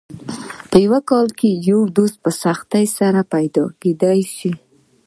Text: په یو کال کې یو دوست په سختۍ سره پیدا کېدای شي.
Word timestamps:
په 0.69 0.75
یو 0.85 0.95
کال 1.09 1.27
کې 1.39 1.49
یو 1.69 1.79
دوست 1.97 2.15
په 2.23 2.31
سختۍ 2.43 2.85
سره 2.97 3.21
پیدا 3.33 3.63
کېدای 3.81 4.19
شي. 4.37 4.51